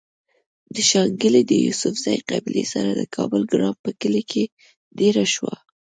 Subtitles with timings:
[0.75, 4.43] د شانګلې د يوسفزۍقبيلې سره د کابل ګرام پۀ کلي کې
[4.97, 5.49] ديره شو